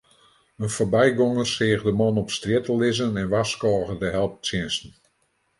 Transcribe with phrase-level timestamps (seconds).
[0.57, 4.91] In foarbygonger seach de man op strjitte lizzen en warskôge de helptsjinsten.